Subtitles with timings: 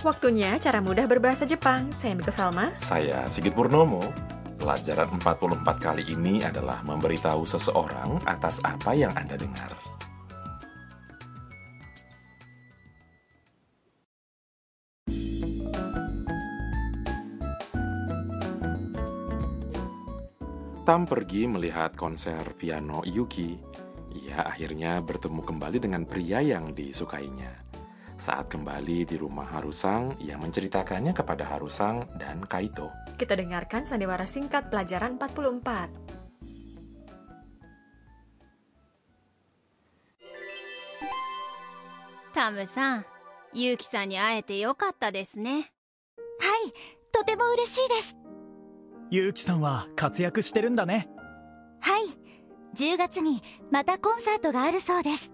[0.00, 1.92] Waktunya cara mudah berbahasa Jepang.
[1.92, 2.72] Saya Miko Velma.
[2.80, 4.00] Saya Sigit Purnomo.
[4.56, 9.68] Pelajaran 44 kali ini adalah memberitahu seseorang atas apa yang Anda dengar.
[20.80, 23.52] Tam pergi melihat konser piano Yuki.
[24.16, 27.69] Ia akhirnya bertemu kembali dengan pria yang disukainya.
[28.19, 32.87] Saat kembali di rumah Harusang, ia menceritakannya kepada Harusang dan Kaito.
[33.19, 36.15] Kita dengarkan sandiwara singkat pelajaran 44.
[42.35, 43.05] タムさん、
[43.53, 45.51] ユウキさんに会えてよかったですね。
[45.51, 46.73] はい、
[47.11, 48.17] とても嬉しいです。
[49.09, 51.07] ゆうきさんは活躍してるんだね
[51.79, 52.07] はい、
[52.75, 55.31] 10月にまたコンサートがあるそうです。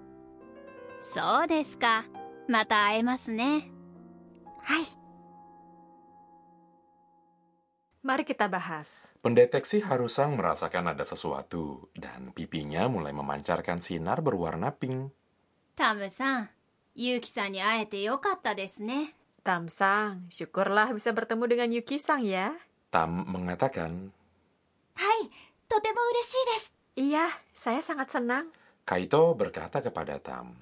[1.02, 2.05] そうですか。
[2.48, 3.70] また会えますね。
[4.63, 4.85] はい、
[8.02, 9.10] Mari kita bahas.
[9.21, 15.13] Pendeteksi Harusang merasakan ada sesuatu, dan pipinya mulai memancarkan sinar berwarna pink.
[15.76, 16.49] タムさん、
[16.96, 19.13] ユウキさんに会えてよかったですね。
[19.41, 22.54] Tamsang, syukurlah bisa bertemu dengan Yuki-sang ya.
[22.94, 24.13] Tam mengatakan,
[24.94, 25.30] はい、
[25.70, 26.74] とても嬉しいです。
[26.98, 28.52] Iya, saya sangat senang.
[28.85, 30.54] Kaito berkata kepada Tam,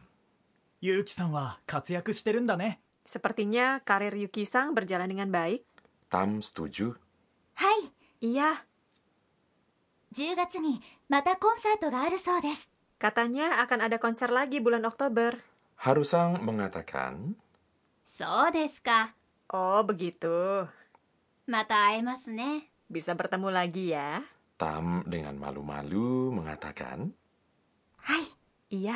[0.83, 5.65] ゆうきさんは活躍してるんだね Sepertinya karir Yuki-sang berjalan dengan baik.
[6.13, 6.93] Tam setuju.
[7.57, 7.89] は
[8.21, 8.65] い、 Iya,
[10.13, 12.69] 10月にまたコンサートがあるそうです。
[12.99, 15.41] katanya akan ada konser lagi bulan Oktober.
[15.81, 17.33] Harusang mengatakan,
[18.05, 19.15] そうですか。
[19.49, 20.67] Oh, begitu.
[21.47, 22.69] また会えますね。
[22.91, 24.21] Bisa bertemu lagi ya.
[24.57, 27.13] Tam dengan malu-malu mengatakan,
[27.97, 28.21] は
[28.69, 28.93] い、 Iya.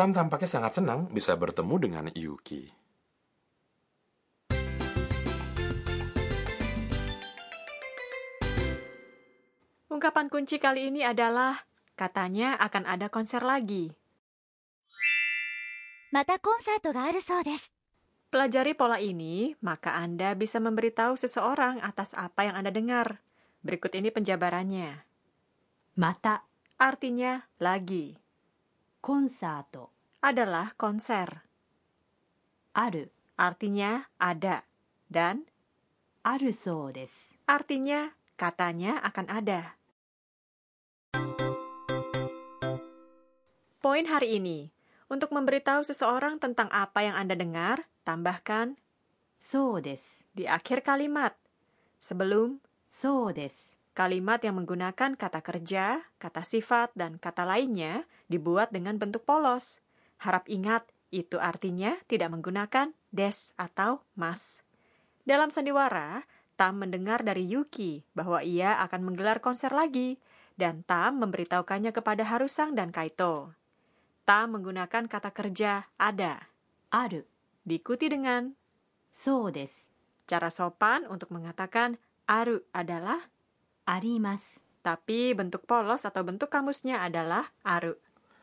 [0.00, 2.72] Tam tampaknya sangat senang bisa bertemu dengan Yuki.
[9.92, 11.52] Ungkapan kunci kali ini adalah
[12.00, 13.92] katanya akan ada konser lagi.
[16.16, 17.68] Mata konser ga aru sou des.
[18.32, 23.20] Pelajari pola ini, maka Anda bisa memberitahu seseorang atas apa yang Anda dengar.
[23.60, 24.96] Berikut ini penjabarannya.
[26.00, 26.48] Mata
[26.80, 28.19] artinya lagi
[29.00, 29.88] konsato
[30.20, 31.48] adalah konser.
[32.76, 33.08] Aru
[33.40, 34.68] artinya ada
[35.08, 35.48] dan
[36.20, 39.80] aru so desu artinya katanya akan ada.
[43.80, 44.68] Poin hari ini,
[45.08, 48.76] untuk memberitahu seseorang tentang apa yang Anda dengar, tambahkan
[49.40, 51.32] so desu di akhir kalimat.
[51.96, 52.60] Sebelum
[52.92, 59.26] so desu, kalimat yang menggunakan kata kerja, kata sifat, dan kata lainnya dibuat dengan bentuk
[59.26, 59.82] polos.
[60.22, 64.62] Harap ingat, itu artinya tidak menggunakan des atau mas.
[65.26, 66.24] Dalam sandiwara,
[66.54, 70.20] Tam mendengar dari Yuki bahwa ia akan menggelar konser lagi,
[70.60, 73.56] dan Tam memberitahukannya kepada Harusang dan Kaito.
[74.28, 76.52] Tam menggunakan kata kerja ada.
[76.92, 77.24] Aru.
[77.64, 78.52] Diikuti dengan
[79.08, 79.88] so desu.
[80.30, 81.98] Cara sopan untuk mengatakan
[82.30, 83.18] aru adalah
[83.82, 84.62] arimas.
[84.86, 87.98] Tapi bentuk polos atau bentuk kamusnya adalah aru.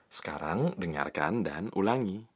[0.08, 2.28] Sekarang dengarkan dan ulangi.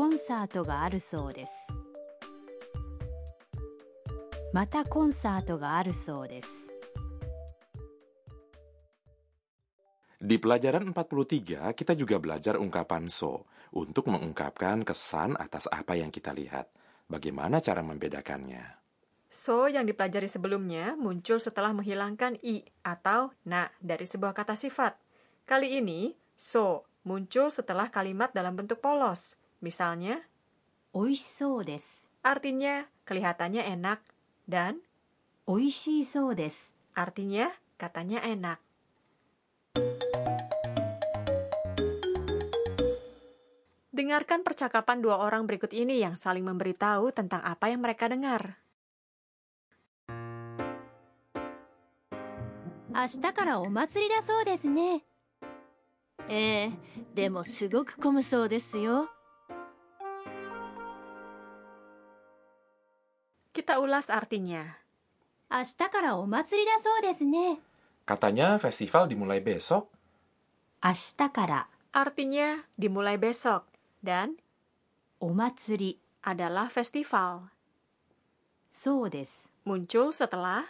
[0.00, 1.52] コンサートがあるそうです
[4.54, 6.48] またコンサートがあるそうです
[10.20, 16.36] Di pelajaran 43, kita juga belajar ungkapan so untuk mengungkapkan kesan atas apa yang kita
[16.36, 16.68] lihat.
[17.08, 18.83] Bagaimana cara membedakannya?
[19.35, 24.95] So yang dipelajari sebelumnya muncul setelah menghilangkan i atau na dari sebuah kata sifat.
[25.43, 29.35] Kali ini, so muncul setelah kalimat dalam bentuk polos.
[29.59, 30.23] Misalnya,
[30.95, 32.07] oishii desu.
[32.23, 33.99] Artinya, kelihatannya enak.
[34.47, 34.79] Dan,
[35.51, 36.71] oishii desu.
[36.95, 38.63] Artinya, katanya enak.
[43.91, 48.63] Dengarkan percakapan dua orang berikut ini yang saling memberitahu tentang apa yang mereka dengar.
[52.95, 55.03] 明日からお祭りだそうですね。
[56.29, 56.71] ええ、
[57.13, 59.09] でもすごく混むそうですよ。
[63.53, 64.77] Kita ulas artinya.
[65.51, 67.59] 明日からお祭りだそうですね。
[68.05, 69.87] Katanya festival dimulai besok.
[70.81, 73.63] 明日から Artinya dimulai besok
[74.05, 74.37] dan
[75.19, 77.49] お祭り adalah festival.
[78.71, 80.63] そうです Muncul setelah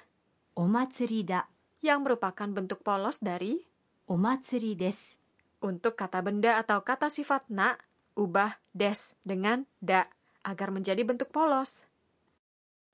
[0.55, 1.47] お祭りだ
[1.85, 3.61] yang merupakan bentuk polos dari
[4.09, 5.21] omatsuri des.
[5.61, 7.77] Untuk kata benda atau kata sifat na,
[8.17, 10.09] ubah des dengan da
[10.41, 11.85] agar menjadi bentuk polos.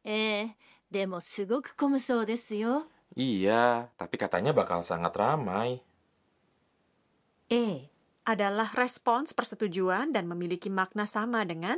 [0.04, 0.52] Eh,
[0.92, 2.76] demo sugoku komusou desu yo.
[3.16, 5.80] Iya, tapi katanya bakal sangat ramai.
[7.52, 7.92] eh,
[8.24, 11.76] adalah respons persetujuan dan memiliki makna sama dengan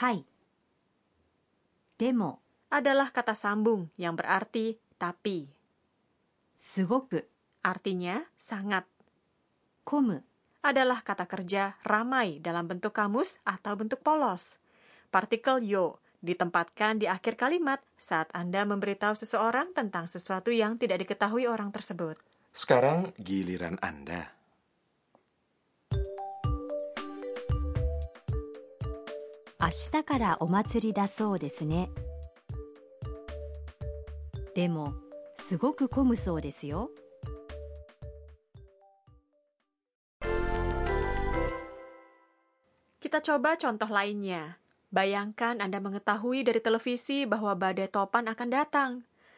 [0.00, 0.24] hai.
[2.00, 2.40] Demo
[2.72, 5.59] adalah kata sambung yang berarti tapi.
[6.60, 7.16] Sugoku
[7.64, 8.84] artinya sangat.
[9.80, 10.20] Komu
[10.60, 14.60] adalah kata kerja ramai dalam bentuk kamus atau bentuk polos.
[15.08, 21.48] Partikel yo ditempatkan di akhir kalimat saat Anda memberitahu seseorang tentang sesuatu yang tidak diketahui
[21.48, 22.20] orang tersebut.
[22.52, 24.28] Sekarang giliran Anda.
[29.64, 31.88] Ashita kara omatsuri da sou desu ne.
[34.52, 35.09] Demo,
[35.39, 36.89] すねでもすごく混むそうですよ
[43.05, 44.57] Kita coba contoh lainnya.
[44.89, 48.91] Bayangkan Anda mengetahui dari televisi bahwa badai topan akan datang.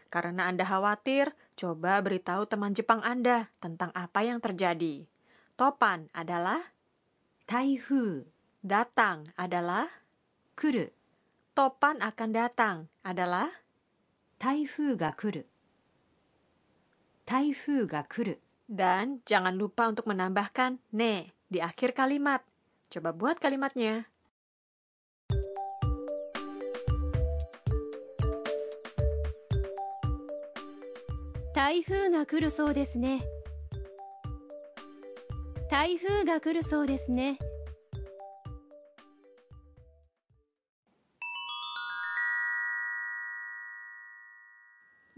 [0.07, 5.03] Karena Anda khawatir, coba beritahu teman Jepang Anda tentang apa yang terjadi.
[5.59, 6.71] Topan adalah
[7.43, 8.23] 台風
[8.63, 9.87] datang adalah
[10.55, 10.95] 来る
[11.51, 13.51] topan akan datang adalah
[14.39, 15.11] 台風が
[17.21, 22.43] 来る台風が来る dan jangan lupa untuk menambahkan ne di akhir kalimat.
[22.91, 24.07] Coba buat kalimatnya.
[31.57, 33.25] 台風が来るそうですね
[35.71, 37.39] 台風が来るそうですね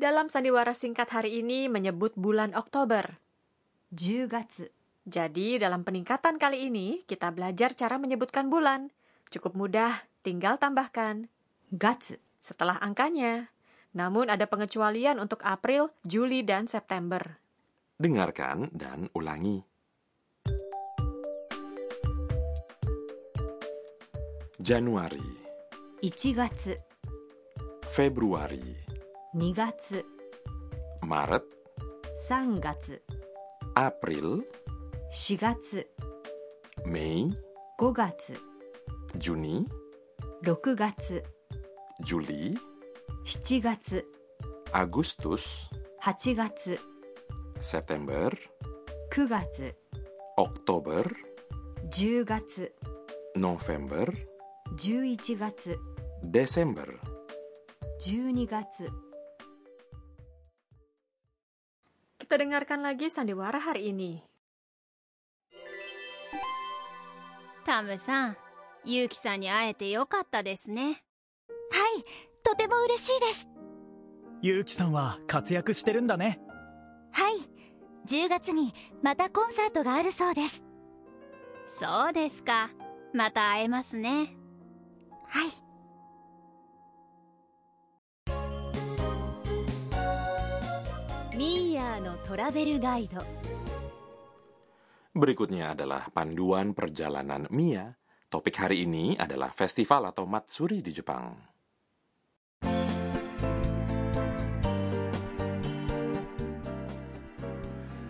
[0.04, 3.24] dalam sandiwara singkat hari ini menyebut bulan Oktober.
[3.88, 4.68] Jugatsu.
[5.08, 8.92] Jadi dalam peningkatan kali ini kita belajar cara menyebutkan bulan.
[9.32, 11.32] Cukup mudah, tinggal tambahkan
[11.72, 13.48] gatsu setelah angkanya.
[13.96, 17.40] Namun ada pengecualian untuk April, Juli, dan September.
[17.96, 19.64] Dengarkan dan ulangi.
[24.60, 25.28] Januari
[26.04, 26.76] Ichigatsu.
[27.88, 28.83] Februari
[29.36, 30.04] 2月
[31.02, 31.42] Maret,
[32.28, 33.02] 3月
[33.74, 34.46] April,
[35.10, 35.88] 4月
[36.86, 37.28] Mei,
[37.76, 38.34] 5月
[39.18, 39.66] Juni,
[40.44, 41.24] 6月
[42.06, 42.54] Juli,
[43.24, 44.06] 7月
[44.72, 45.68] Agustus,
[46.00, 46.78] 8月
[47.58, 48.30] September,
[49.10, 49.74] 9月
[50.36, 51.04] Oktober,
[51.90, 52.72] 10月
[53.34, 54.12] November,
[54.76, 55.76] 11月
[56.22, 57.00] Desember.
[57.98, 58.86] 12月
[62.34, 64.18] Kita dengarkan lagi sandiwara hari ini.
[67.64, 68.36] タムさん
[68.82, 70.94] ユウキさんに会えてよかったですねはい
[72.42, 73.46] とても嬉しいです
[74.42, 76.40] ゆうきさんは活躍してるんだね
[77.12, 77.34] はい
[78.08, 80.64] 10月にまたコンサートがあるそうです
[81.64, 82.70] そうですか
[83.12, 84.34] また会えますね
[85.28, 85.63] はい
[95.14, 97.86] Berikutnya adalah panduan perjalanan Mia.
[98.26, 101.54] Topik hari ini adalah festival atau matsuri di Jepang.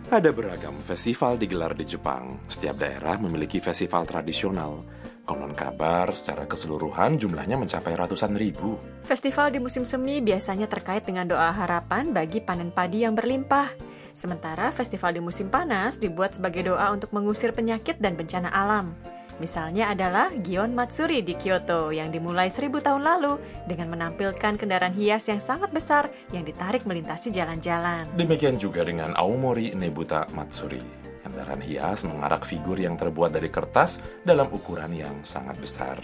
[0.09, 2.41] Ada beragam festival digelar di Jepang.
[2.49, 4.81] Setiap daerah memiliki festival tradisional.
[5.25, 8.77] Konon kabar, secara keseluruhan jumlahnya mencapai ratusan ribu.
[9.01, 13.73] Festival di musim semi biasanya terkait dengan doa harapan bagi panen padi yang berlimpah.
[14.13, 18.93] Sementara festival di musim panas dibuat sebagai doa untuk mengusir penyakit dan bencana alam.
[19.35, 23.35] Misalnya adalah Gion Matsuri di Kyoto yang dimulai seribu tahun lalu
[23.67, 28.07] dengan menampilkan kendaraan hias yang sangat besar yang ditarik melintasi jalan-jalan.
[28.15, 31.04] Demikian juga dengan Aomori Nebuta Matsuri.
[31.25, 35.97] Kendaraan hias mengarak figur yang terbuat dari kertas dalam ukuran yang sangat besar.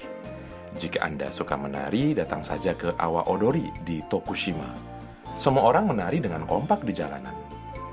[0.73, 4.65] Jika Anda suka menari, datang saja ke Awa Odori di Tokushima.
[5.37, 7.37] Semua orang menari dengan kompak di jalanan.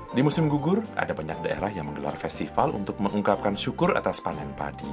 [0.09, 4.89] Di musim gugur, ada banyak daerah yang menggelar festival untuk mengungkapkan syukur atas panen padi.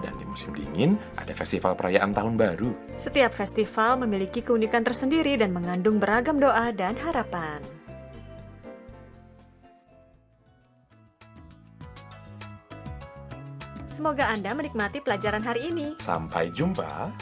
[0.00, 2.72] Dan di musim dingin, ada festival perayaan tahun baru.
[2.96, 7.83] Setiap festival memiliki keunikan tersendiri dan mengandung beragam doa dan harapan.
[13.94, 15.94] Semoga Anda menikmati pelajaran hari ini.
[16.02, 17.14] Sampai jumpa.